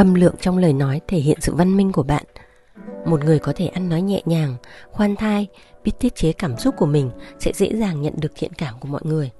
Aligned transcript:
âm 0.00 0.14
lượng 0.14 0.34
trong 0.40 0.58
lời 0.58 0.72
nói 0.72 1.00
thể 1.08 1.18
hiện 1.18 1.38
sự 1.40 1.54
văn 1.54 1.76
minh 1.76 1.92
của 1.92 2.02
bạn. 2.02 2.24
Một 3.06 3.24
người 3.24 3.38
có 3.38 3.52
thể 3.56 3.66
ăn 3.66 3.88
nói 3.88 4.02
nhẹ 4.02 4.22
nhàng 4.24 4.56
khoan 4.90 5.16
thai 5.16 5.46
biết 5.84 5.92
tiết 6.00 6.14
chế 6.14 6.32
cảm 6.32 6.58
xúc 6.58 6.74
của 6.78 6.86
mình 6.86 7.10
sẽ 7.38 7.52
dễ 7.54 7.76
dàng 7.76 8.02
nhận 8.02 8.14
được 8.16 8.32
thiện 8.34 8.52
cảm 8.52 8.78
của 8.80 8.88
mọi 8.88 9.00
người. 9.04 9.30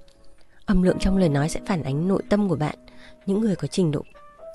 Âm 0.66 0.82
lượng 0.82 0.96
trong 1.00 1.16
lời 1.16 1.28
nói 1.28 1.48
sẽ 1.48 1.60
phản 1.66 1.82
ánh 1.82 2.08
nội 2.08 2.22
tâm 2.28 2.48
của 2.48 2.56
bạn. 2.56 2.74
Những 3.26 3.40
người 3.40 3.56
có 3.56 3.68
trình 3.68 3.90
độ 3.90 4.02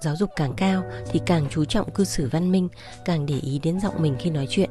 giáo 0.04 0.16
dục 0.16 0.30
càng 0.36 0.54
cao 0.58 0.84
thì 1.12 1.22
càng 1.26 1.48
chú 1.50 1.66
trọng 1.66 1.92
cư 1.92 2.04
xử 2.04 2.30
văn 2.32 2.52
minh 2.52 2.70
càng 3.06 3.26
để 3.26 3.40
ý 3.40 3.60
đến 3.60 3.80
giọng 3.80 3.96
mình 3.98 4.16
khi 4.20 4.30
nói 4.30 4.48
chuyện. 4.50 4.70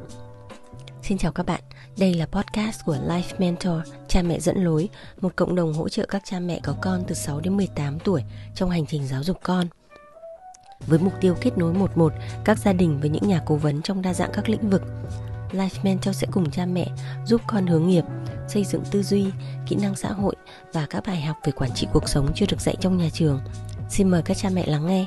Xin 1.03 1.17
chào 1.17 1.31
các 1.31 1.45
bạn, 1.45 1.61
đây 1.97 2.13
là 2.13 2.25
podcast 2.25 2.85
của 2.85 2.97
Life 3.07 3.39
Mentor, 3.39 3.77
cha 4.07 4.21
mẹ 4.21 4.39
dẫn 4.39 4.63
lối, 4.63 4.89
một 5.21 5.35
cộng 5.35 5.55
đồng 5.55 5.73
hỗ 5.73 5.89
trợ 5.89 6.05
các 6.05 6.21
cha 6.25 6.39
mẹ 6.39 6.59
có 6.63 6.75
con 6.81 7.03
từ 7.07 7.15
6 7.15 7.39
đến 7.39 7.57
18 7.57 7.99
tuổi 7.99 8.23
trong 8.55 8.69
hành 8.69 8.85
trình 8.85 9.07
giáo 9.07 9.23
dục 9.23 9.37
con. 9.43 9.67
Với 10.87 10.99
mục 10.99 11.13
tiêu 11.21 11.35
kết 11.41 11.57
nối 11.57 11.73
một 11.73 11.97
một 11.97 12.13
các 12.43 12.59
gia 12.59 12.73
đình 12.73 12.99
với 12.99 13.09
những 13.09 13.27
nhà 13.27 13.41
cố 13.45 13.55
vấn 13.55 13.81
trong 13.81 14.01
đa 14.01 14.13
dạng 14.13 14.31
các 14.33 14.49
lĩnh 14.49 14.69
vực, 14.69 14.81
Life 15.51 15.83
Mentor 15.83 16.15
sẽ 16.15 16.27
cùng 16.31 16.51
cha 16.51 16.65
mẹ 16.65 16.87
giúp 17.25 17.41
con 17.47 17.67
hướng 17.67 17.87
nghiệp, 17.87 18.03
xây 18.47 18.63
dựng 18.65 18.83
tư 18.91 19.03
duy, 19.03 19.25
kỹ 19.67 19.75
năng 19.75 19.95
xã 19.95 20.11
hội 20.11 20.35
và 20.73 20.87
các 20.89 21.03
bài 21.07 21.21
học 21.21 21.37
về 21.45 21.51
quản 21.51 21.71
trị 21.71 21.87
cuộc 21.93 22.09
sống 22.09 22.31
chưa 22.35 22.45
được 22.49 22.61
dạy 22.61 22.75
trong 22.79 22.97
nhà 22.97 23.09
trường. 23.13 23.39
Xin 23.89 24.09
mời 24.09 24.21
các 24.21 24.37
cha 24.37 24.49
mẹ 24.53 24.65
lắng 24.67 24.87
nghe. 24.87 25.05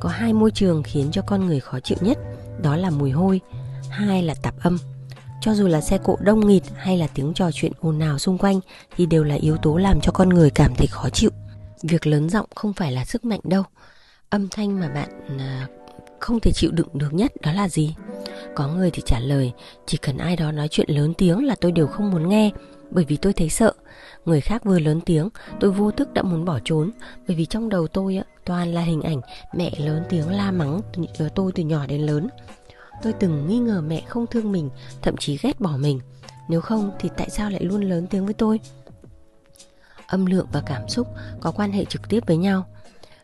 Có 0.00 0.08
hai 0.08 0.32
môi 0.32 0.50
trường 0.50 0.82
khiến 0.82 1.08
cho 1.12 1.22
con 1.22 1.46
người 1.46 1.60
khó 1.60 1.80
chịu 1.80 1.98
nhất, 2.00 2.18
đó 2.62 2.76
là 2.76 2.90
mùi 2.90 3.10
hôi 3.10 3.40
hai 3.90 4.22
là 4.22 4.34
tạp 4.42 4.54
âm 4.60 4.78
cho 5.40 5.54
dù 5.54 5.66
là 5.66 5.80
xe 5.80 5.98
cộ 5.98 6.16
đông 6.20 6.46
nghịt 6.46 6.62
hay 6.76 6.98
là 6.98 7.06
tiếng 7.14 7.34
trò 7.34 7.50
chuyện 7.52 7.72
ồn 7.80 7.98
ào 7.98 8.18
xung 8.18 8.38
quanh 8.38 8.60
thì 8.96 9.06
đều 9.06 9.24
là 9.24 9.34
yếu 9.34 9.56
tố 9.56 9.76
làm 9.76 10.00
cho 10.00 10.12
con 10.12 10.28
người 10.28 10.50
cảm 10.50 10.74
thấy 10.74 10.86
khó 10.86 11.08
chịu 11.08 11.30
việc 11.82 12.06
lớn 12.06 12.30
giọng 12.30 12.46
không 12.54 12.72
phải 12.72 12.92
là 12.92 13.04
sức 13.04 13.24
mạnh 13.24 13.40
đâu. 13.44 13.62
Âm 14.30 14.48
thanh 14.48 14.80
mà 14.80 14.88
bạn 14.88 15.38
à, 15.38 15.66
không 16.20 16.40
thể 16.40 16.52
chịu 16.52 16.70
đựng 16.70 16.88
được 16.92 17.12
nhất 17.14 17.32
đó 17.42 17.52
là 17.52 17.68
gì? 17.68 17.94
Có 18.54 18.68
người 18.68 18.90
thì 18.90 19.02
trả 19.06 19.18
lời 19.18 19.52
chỉ 19.86 19.96
cần 19.96 20.18
ai 20.18 20.36
đó 20.36 20.52
nói 20.52 20.68
chuyện 20.68 20.90
lớn 20.90 21.14
tiếng 21.18 21.46
là 21.46 21.54
tôi 21.60 21.72
đều 21.72 21.86
không 21.86 22.10
muốn 22.10 22.28
nghe 22.28 22.50
bởi 22.90 23.04
vì 23.04 23.16
tôi 23.16 23.32
thấy 23.32 23.48
sợ. 23.48 23.72
Người 24.24 24.40
khác 24.40 24.64
vừa 24.64 24.78
lớn 24.78 25.00
tiếng 25.00 25.28
tôi 25.60 25.70
vô 25.70 25.90
thức 25.90 26.12
đã 26.12 26.22
muốn 26.22 26.44
bỏ 26.44 26.58
trốn 26.64 26.90
bởi 27.28 27.36
vì 27.36 27.46
trong 27.46 27.68
đầu 27.68 27.86
tôi 27.86 28.16
á, 28.16 28.24
toàn 28.44 28.74
là 28.74 28.80
hình 28.80 29.02
ảnh 29.02 29.20
mẹ 29.54 29.70
lớn 29.78 30.02
tiếng 30.08 30.30
la 30.30 30.50
mắng 30.50 30.80
ờ, 31.18 31.28
tôi 31.34 31.52
từ 31.54 31.62
nhỏ 31.62 31.86
đến 31.86 32.00
lớn. 32.00 32.28
Tôi 33.02 33.12
từng 33.12 33.46
nghi 33.48 33.58
ngờ 33.58 33.82
mẹ 33.86 34.02
không 34.08 34.26
thương 34.26 34.52
mình 34.52 34.70
thậm 35.02 35.16
chí 35.16 35.38
ghét 35.42 35.60
bỏ 35.60 35.76
mình. 35.76 36.00
Nếu 36.48 36.60
không 36.60 36.90
thì 36.98 37.08
tại 37.16 37.30
sao 37.30 37.50
lại 37.50 37.64
luôn 37.64 37.82
lớn 37.82 38.06
tiếng 38.10 38.24
với 38.24 38.34
tôi? 38.34 38.60
Âm 40.14 40.26
lượng 40.26 40.46
và 40.52 40.62
cảm 40.66 40.88
xúc 40.88 41.08
có 41.40 41.50
quan 41.50 41.72
hệ 41.72 41.84
trực 41.84 42.08
tiếp 42.08 42.26
với 42.26 42.36
nhau. 42.36 42.66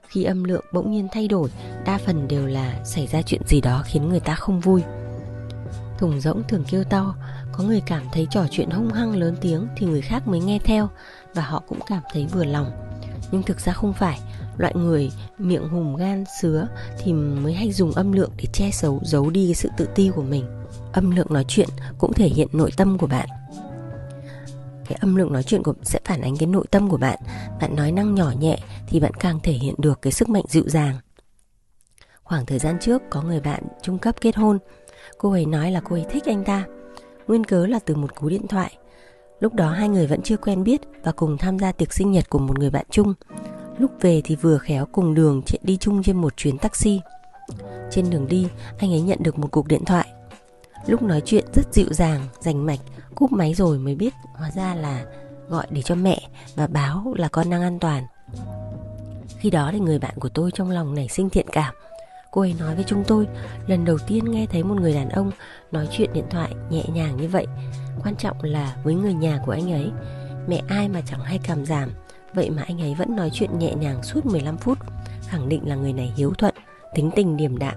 Khi 0.08 0.24
âm 0.24 0.44
lượng 0.44 0.64
bỗng 0.72 0.91
nhiên 0.91 1.08
thay 1.12 1.28
đổi, 1.28 1.48
đa 1.84 1.98
phần 1.98 2.28
đều 2.28 2.46
là 2.46 2.84
xảy 2.84 3.06
ra 3.06 3.22
chuyện 3.22 3.42
gì 3.46 3.60
đó 3.60 3.83
khiến 3.86 4.08
người 4.08 4.20
ta 4.20 4.34
không 4.34 4.60
vui. 4.60 4.83
Thùng 5.98 6.20
rỗng 6.20 6.42
thường 6.48 6.64
kêu 6.70 6.84
to, 6.84 7.14
có 7.52 7.64
người 7.64 7.83
cảm 7.86 8.02
thấy 8.12 8.27
trò 8.30 8.46
chuyện 8.50 8.70
hung 8.70 8.92
hăng 8.92 9.16
lớn 9.16 9.36
tiếng 9.41 9.68
thì 9.77 9.86
người 9.86 10.00
khác 10.00 10.28
mới 10.28 10.41
nghe 10.41 10.58
theo 10.64 10.88
và 11.34 11.42
họ 11.42 11.62
cũng 11.68 11.78
cảm 11.86 12.02
thấy 12.12 12.27
vừa 12.33 12.44
lòng. 12.44 12.70
Nhưng 13.30 13.42
thực 13.42 13.61
ra 13.61 13.72
không 13.72 13.92
phải, 13.92 14.20
loại 14.56 14.74
người 14.77 15.11
miệng 15.38 15.68
hùm 15.68 15.96
gan 15.96 16.24
sứa 16.41 16.68
thì 16.98 17.12
mới 17.12 17.52
hay 17.52 17.72
dùng 17.72 17.92
âm 17.92 18.12
lượng 18.12 18.30
để 18.36 18.44
che 18.52 18.70
giấu 18.72 19.00
giấu 19.05 19.30
đi 19.30 19.46
cái 19.46 19.55
sự 19.55 19.68
tự 19.77 19.88
ti 19.94 20.11
của 20.14 20.22
mình. 20.22 20.44
Âm 20.92 21.11
lượng 21.11 21.27
nói 21.30 21.44
chuyện 21.48 21.68
cũng 21.98 22.12
thể 22.12 22.28
hiện 22.28 22.48
nội 22.52 22.70
tâm 22.77 22.98
của 22.98 23.06
bạn 23.06 23.28
cái 24.91 24.98
âm 25.00 25.16
lượng 25.16 25.33
nói 25.33 25.42
chuyện 25.42 25.62
của, 25.62 25.74
sẽ 25.83 25.98
phản 26.05 26.20
ánh 26.20 26.36
cái 26.36 26.46
nội 26.46 26.66
tâm 26.70 26.88
của 26.88 26.96
bạn. 26.96 27.19
Bạn 27.60 27.77
nói 27.77 27.92
năng 27.92 28.14
nhỏ 28.14 28.33
nhẹ 28.41 28.58
thì 28.88 29.00
bạn 29.00 29.14
càng 29.14 29.41
thể 29.42 29.52
hiện 29.52 29.74
được 29.78 30.02
cái 30.02 30.12
sức 30.12 30.28
mạnh 30.28 30.44
dịu 30.48 30.64
dàng. 30.66 30.96
Khoảng 32.22 32.46
thời 32.46 32.58
gian 32.58 32.78
trước, 32.80 33.02
có 33.11 33.22
người 33.22 33.41
bạn 33.41 33.62
trung 33.83 33.98
cấp 33.98 34.14
kết 34.20 34.36
hôn. 34.36 34.58
Cô 35.18 35.30
ấy 35.30 35.46
nói 35.46 35.72
là 35.72 35.80
cô 35.80 35.96
ấy 35.96 36.05
thích 36.11 36.24
anh 36.27 36.44
ta. 36.44 36.64
Nguyên 37.27 37.44
cớ 37.44 37.66
là 37.66 37.78
từ 37.78 37.94
một 37.94 38.14
cú 38.14 38.28
điện 38.28 38.46
thoại. 38.46 38.77
Lúc 39.40 39.55
đó 39.55 39.70
hai 39.70 39.89
người 39.89 40.06
vẫn 40.06 40.23
chưa 40.23 40.36
quen 40.36 40.64
biết 40.64 40.80
và 41.02 41.12
cùng 41.12 41.39
tham 41.39 41.58
gia 41.58 41.73
tiệc 41.73 41.92
sinh 41.92 42.12
nhật 42.12 42.30
của 42.30 42.39
một 42.39 42.58
người 42.58 42.70
bạn 42.70 42.86
chung. 42.90 43.14
Lúc 43.79 43.90
về 44.00 44.20
thì 44.24 44.36
vừa 44.36 44.58
khéo 44.58 44.86
cùng 44.92 45.14
đường 45.14 45.42
đi 45.62 45.77
chung 45.77 46.02
trên 46.02 46.17
một 46.17 46.36
chuyến 46.36 46.58
taxi. 46.58 47.00
Trên 47.90 48.11
đường 48.11 48.27
đi, 48.29 48.48
anh 48.79 48.92
ấy 48.92 49.00
nhận 49.00 49.18
được 49.23 49.39
một 49.39 49.48
cuộc 49.50 49.67
điện 49.67 49.84
thoại. 49.84 50.08
Lúc 50.86 51.02
nói 51.02 51.23
chuyện 51.24 51.45
rất 51.55 51.74
dịu 51.74 51.86
dàng, 51.91 52.20
rành 52.41 52.67
mạch 52.67 52.80
Cúp 53.14 53.33
máy 53.33 53.55
rồi 53.55 53.79
mới 53.79 53.95
biết 53.95 54.14
hóa 54.35 54.51
ra 54.51 54.74
là 54.74 55.05
gọi 55.48 55.67
để 55.70 55.83
cho 55.83 55.95
mẹ 55.95 56.20
Và 56.55 56.67
báo 56.67 57.14
là 57.17 57.29
con 57.29 57.51
đang 57.51 57.63
an 57.63 57.79
toàn. 57.79 58.07
Khi 59.39 59.51
đó 59.51 59.70
thì 59.73 59.80
người 59.80 59.98
bạn 59.98 60.14
của 60.20 60.29
tôi 60.29 60.51
trong 60.55 60.70
lòng 60.70 60.95
nảy 60.95 61.08
sinh 61.08 61.30
thiện 61.30 61.46
cảm. 61.52 61.74
Cô 62.30 62.41
ấy 62.41 62.55
nói 62.58 62.74
với 62.74 62.85
chúng 62.86 63.05
tôi 63.05 63.27
Lần 63.67 63.85
đầu 63.85 63.98
tiên 64.07 64.24
nghe 64.24 64.46
thấy 64.46 64.64
một 64.64 64.74
người 64.80 64.95
đàn 64.95 65.08
ông 65.08 65.30
Nói 65.73 65.89
chuyện 65.91 66.13
điện 66.13 66.24
thoại 66.30 66.55
nhẹ 66.70 66.83
nhàng 66.92 67.17
như 67.17 67.29
vậy 67.29 67.47
Quan 68.02 68.17
trọng 68.17 68.42
là 68.42 68.77
với 68.85 68.95
người 68.95 69.14
nhà 69.14 69.41
của 69.47 69.52
anh 69.52 69.73
ấy. 69.73 69.91
Mẹ 70.48 70.62
ai 70.68 70.89
mà 70.89 71.01
chẳng 71.07 71.20
hay 71.20 71.41
cảm 71.42 71.67
giảm 71.67 71.91
Vậy 72.35 72.51
mà 72.51 72.62
anh 72.67 72.80
ấy 72.80 72.95
vẫn 72.95 73.17
nói 73.17 73.30
chuyện 73.33 73.58
nhẹ 73.58 73.74
nhàng 73.74 74.02
suốt 74.02 74.27
15 74.27 74.57
phút 74.57 74.79
Khẳng 75.29 75.48
định 75.48 75.68
là 75.68 75.74
người 75.74 75.92
này 75.92 76.12
hiếu 76.17 76.33
thuận 76.39 76.55
Tính 76.95 77.11
tình 77.17 77.36
điềm 77.36 77.58
đạm 77.58 77.74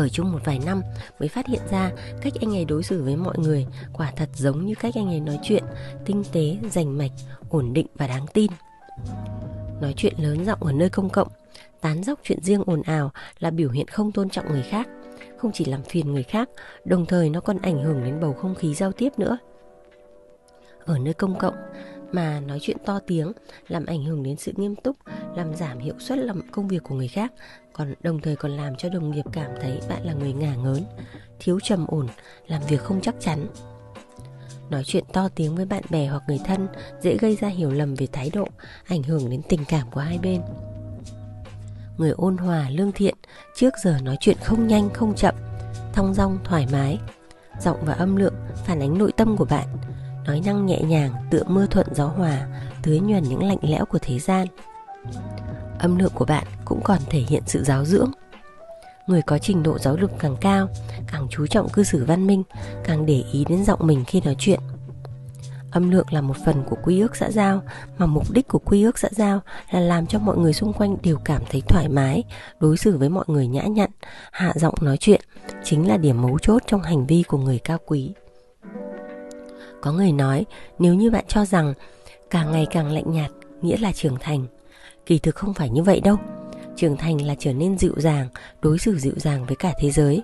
ở 0.00 0.08
chung 0.08 0.32
một 0.32 0.38
vài 0.44 0.60
năm 0.66 0.82
mới 1.18 1.28
phát 1.28 1.46
hiện 1.46 1.60
ra 1.70 1.90
cách 2.22 2.32
anh 2.40 2.56
ấy 2.56 2.64
đối 2.64 2.82
xử 2.82 3.02
với 3.02 3.16
mọi 3.16 3.38
người 3.38 3.66
quả 3.92 4.12
thật 4.16 4.28
giống 4.34 4.66
như 4.66 4.74
cách 4.74 4.94
anh 4.96 5.08
ấy 5.08 5.20
nói 5.20 5.38
chuyện, 5.42 5.64
tinh 6.06 6.22
tế, 6.32 6.56
rành 6.70 6.98
mạch, 6.98 7.10
ổn 7.50 7.72
định 7.72 7.86
và 7.94 8.06
đáng 8.06 8.26
tin. 8.34 8.50
Nói 9.80 9.94
chuyện 9.96 10.14
lớn 10.18 10.44
giọng 10.44 10.62
ở 10.62 10.72
nơi 10.72 10.88
công 10.88 11.10
cộng, 11.10 11.28
tán 11.80 12.02
dóc 12.04 12.20
chuyện 12.22 12.42
riêng 12.42 12.62
ồn 12.66 12.82
ào 12.82 13.10
là 13.38 13.50
biểu 13.50 13.70
hiện 13.70 13.88
không 13.88 14.12
tôn 14.12 14.30
trọng 14.30 14.48
người 14.48 14.62
khác, 14.62 14.88
không 15.36 15.52
chỉ 15.54 15.64
làm 15.64 15.82
phiền 15.82 16.12
người 16.12 16.22
khác, 16.22 16.48
đồng 16.84 17.06
thời 17.06 17.30
nó 17.30 17.40
còn 17.40 17.58
ảnh 17.58 17.82
hưởng 17.82 18.04
đến 18.04 18.20
bầu 18.20 18.32
không 18.32 18.54
khí 18.54 18.74
giao 18.74 18.92
tiếp 18.92 19.18
nữa. 19.18 19.38
Ở 20.84 20.98
nơi 20.98 21.14
công 21.14 21.38
cộng 21.38 21.54
mà 22.12 22.40
nói 22.40 22.58
chuyện 22.62 22.76
to 22.84 23.00
tiếng 23.06 23.32
làm 23.68 23.86
ảnh 23.86 24.04
hưởng 24.04 24.22
đến 24.22 24.36
sự 24.36 24.52
nghiêm 24.56 24.76
túc 24.76 24.96
làm 25.36 25.54
giảm 25.54 25.78
hiệu 25.78 25.94
suất 25.98 26.18
làm 26.18 26.50
công 26.50 26.68
việc 26.68 26.82
của 26.82 26.94
người 26.94 27.08
khác, 27.08 27.32
còn 27.72 27.94
đồng 28.02 28.20
thời 28.20 28.36
còn 28.36 28.50
làm 28.50 28.76
cho 28.76 28.88
đồng 28.88 29.10
nghiệp 29.10 29.24
cảm 29.32 29.50
thấy 29.60 29.80
bạn 29.88 30.06
là 30.06 30.12
người 30.12 30.32
ngả 30.32 30.54
ngớn, 30.54 30.84
thiếu 31.38 31.58
trầm 31.62 31.86
ổn, 31.88 32.08
làm 32.46 32.62
việc 32.68 32.80
không 32.80 33.00
chắc 33.00 33.14
chắn. 33.20 33.46
Nói 34.70 34.82
chuyện 34.84 35.04
to 35.12 35.28
tiếng 35.34 35.56
với 35.56 35.64
bạn 35.64 35.82
bè 35.90 36.06
hoặc 36.06 36.22
người 36.28 36.40
thân 36.44 36.68
dễ 37.00 37.16
gây 37.16 37.36
ra 37.36 37.48
hiểu 37.48 37.70
lầm 37.70 37.94
về 37.94 38.06
thái 38.12 38.30
độ, 38.34 38.46
ảnh 38.88 39.02
hưởng 39.02 39.30
đến 39.30 39.42
tình 39.48 39.64
cảm 39.68 39.90
của 39.90 40.00
hai 40.00 40.18
bên. 40.18 40.42
Người 41.98 42.10
ôn 42.10 42.36
hòa, 42.36 42.70
lương 42.70 42.92
thiện, 42.92 43.14
trước 43.56 43.74
giờ 43.84 43.96
nói 44.02 44.16
chuyện 44.20 44.36
không 44.44 44.66
nhanh, 44.66 44.90
không 44.90 45.14
chậm, 45.14 45.34
thong 45.92 46.14
dong, 46.14 46.38
thoải 46.44 46.66
mái, 46.72 46.98
giọng 47.60 47.78
và 47.84 47.94
âm 47.94 48.16
lượng 48.16 48.34
phản 48.66 48.80
ánh 48.80 48.98
nội 48.98 49.12
tâm 49.16 49.36
của 49.36 49.44
bạn, 49.44 49.66
nói 50.26 50.42
năng 50.46 50.66
nhẹ 50.66 50.82
nhàng, 50.82 51.12
tựa 51.30 51.44
mưa 51.46 51.66
thuận 51.66 51.86
gió 51.94 52.06
hòa, 52.06 52.46
tưới 52.82 53.00
nhuần 53.00 53.22
những 53.22 53.42
lạnh 53.42 53.58
lẽo 53.62 53.84
của 53.84 53.98
thế 54.02 54.18
gian 54.18 54.46
âm 55.78 55.98
lượng 55.98 56.12
của 56.14 56.24
bạn 56.24 56.46
cũng 56.64 56.80
còn 56.84 56.98
thể 57.10 57.20
hiện 57.20 57.42
sự 57.46 57.64
giáo 57.64 57.84
dưỡng. 57.84 58.10
Người 59.06 59.22
có 59.22 59.38
trình 59.38 59.62
độ 59.62 59.78
giáo 59.78 59.96
dục 60.00 60.10
càng 60.18 60.36
cao, 60.40 60.68
càng 61.12 61.26
chú 61.30 61.46
trọng 61.46 61.68
cư 61.68 61.84
xử 61.84 62.04
văn 62.04 62.26
minh, 62.26 62.42
càng 62.84 63.06
để 63.06 63.24
ý 63.32 63.44
đến 63.48 63.64
giọng 63.64 63.86
mình 63.86 64.04
khi 64.06 64.20
nói 64.20 64.36
chuyện. 64.38 64.60
Âm 65.70 65.90
lượng 65.90 66.06
là 66.10 66.20
một 66.20 66.36
phần 66.44 66.64
của 66.70 66.76
quy 66.82 67.00
ước 67.00 67.16
xã 67.16 67.30
giao, 67.30 67.62
mà 67.98 68.06
mục 68.06 68.30
đích 68.30 68.48
của 68.48 68.58
quy 68.58 68.82
ước 68.82 68.98
xã 68.98 69.08
giao 69.12 69.40
là 69.70 69.80
làm 69.80 70.06
cho 70.06 70.18
mọi 70.18 70.38
người 70.38 70.52
xung 70.52 70.72
quanh 70.72 70.96
đều 71.02 71.18
cảm 71.24 71.42
thấy 71.50 71.62
thoải 71.68 71.88
mái, 71.88 72.24
đối 72.60 72.76
xử 72.76 72.96
với 72.98 73.08
mọi 73.08 73.24
người 73.28 73.46
nhã 73.46 73.62
nhặn, 73.62 73.90
hạ 74.32 74.52
giọng 74.56 74.74
nói 74.80 74.96
chuyện, 74.96 75.20
chính 75.64 75.88
là 75.88 75.96
điểm 75.96 76.22
mấu 76.22 76.38
chốt 76.38 76.62
trong 76.66 76.82
hành 76.82 77.06
vi 77.06 77.22
của 77.22 77.38
người 77.38 77.58
cao 77.58 77.78
quý. 77.86 78.12
Có 79.80 79.92
người 79.92 80.12
nói, 80.12 80.46
nếu 80.78 80.94
như 80.94 81.10
bạn 81.10 81.24
cho 81.28 81.44
rằng 81.44 81.74
càng 82.30 82.52
ngày 82.52 82.66
càng 82.70 82.92
lạnh 82.92 83.12
nhạt, 83.12 83.30
nghĩa 83.62 83.76
là 83.76 83.92
trưởng 83.92 84.16
thành 84.20 84.46
kỳ 85.10 85.18
thực 85.18 85.34
không 85.34 85.54
phải 85.54 85.70
như 85.70 85.82
vậy 85.82 86.00
đâu. 86.00 86.16
Trưởng 86.76 86.96
thành 86.96 87.26
là 87.26 87.34
trở 87.38 87.52
nên 87.52 87.78
dịu 87.78 87.94
dàng, 87.96 88.28
đối 88.62 88.78
xử 88.78 88.98
dịu 88.98 89.12
dàng 89.16 89.44
với 89.46 89.56
cả 89.56 89.72
thế 89.80 89.90
giới. 89.90 90.22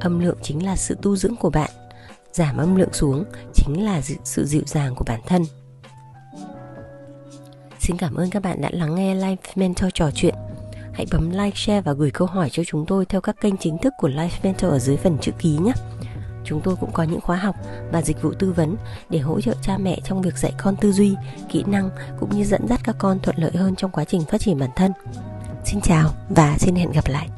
Âm 0.00 0.18
lượng 0.18 0.38
chính 0.42 0.64
là 0.64 0.76
sự 0.76 0.96
tu 1.02 1.16
dưỡng 1.16 1.36
của 1.36 1.50
bạn. 1.50 1.70
Giảm 2.32 2.56
âm 2.56 2.76
lượng 2.76 2.92
xuống 2.92 3.24
chính 3.54 3.84
là 3.84 4.02
sự 4.24 4.44
dịu 4.44 4.62
dàng 4.66 4.94
của 4.94 5.04
bản 5.06 5.20
thân. 5.26 5.42
Xin 7.80 7.96
cảm 7.96 8.14
ơn 8.14 8.30
các 8.30 8.42
bạn 8.42 8.60
đã 8.60 8.70
lắng 8.72 8.94
nghe 8.94 9.14
Life 9.14 9.36
mentor 9.54 9.90
trò 9.94 10.10
chuyện. 10.14 10.34
Hãy 10.92 11.06
bấm 11.12 11.30
like, 11.30 11.56
share 11.56 11.80
và 11.80 11.92
gửi 11.92 12.10
câu 12.10 12.28
hỏi 12.28 12.48
cho 12.52 12.62
chúng 12.66 12.86
tôi 12.86 13.04
theo 13.06 13.20
các 13.20 13.36
kênh 13.40 13.56
chính 13.56 13.78
thức 13.78 13.92
của 13.98 14.08
Life 14.08 14.38
mentor 14.42 14.70
ở 14.70 14.78
dưới 14.78 14.96
phần 14.96 15.18
chữ 15.20 15.32
ký 15.38 15.58
nhé 15.62 15.72
chúng 16.44 16.60
tôi 16.60 16.76
cũng 16.76 16.92
có 16.92 17.02
những 17.02 17.20
khóa 17.20 17.36
học 17.36 17.56
và 17.92 18.02
dịch 18.02 18.22
vụ 18.22 18.32
tư 18.38 18.52
vấn 18.52 18.76
để 19.10 19.18
hỗ 19.18 19.40
trợ 19.40 19.54
cha 19.62 19.78
mẹ 19.78 19.98
trong 20.04 20.22
việc 20.22 20.38
dạy 20.38 20.52
con 20.58 20.76
tư 20.76 20.92
duy, 20.92 21.14
kỹ 21.48 21.64
năng 21.66 21.90
cũng 22.20 22.36
như 22.36 22.44
dẫn 22.44 22.68
dắt 22.68 22.80
các 22.84 22.96
con 22.98 23.18
thuận 23.22 23.36
lợi 23.36 23.52
hơn 23.54 23.76
trong 23.76 23.90
quá 23.90 24.04
trình 24.04 24.24
phát 24.24 24.40
triển 24.40 24.58
bản 24.58 24.70
thân. 24.76 24.92
Xin 25.64 25.80
chào 25.80 26.10
và 26.28 26.56
xin 26.58 26.74
hẹn 26.74 26.92
gặp 26.92 27.08
lại. 27.08 27.28